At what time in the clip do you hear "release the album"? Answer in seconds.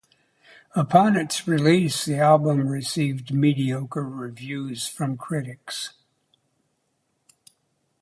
1.47-2.67